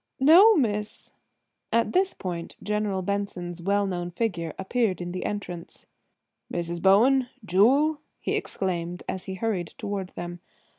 [0.19, 0.55] "No.
[0.57, 1.13] Miss—"
[1.71, 5.85] At this point General Benson's well known figure appeared in the entrance.
[6.51, 6.81] "Mrs.
[6.81, 10.39] Bowen–Jewel–" he exclaimed as he hurried toward them.